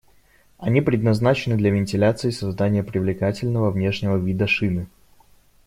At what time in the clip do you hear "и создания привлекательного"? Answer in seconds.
2.29-3.69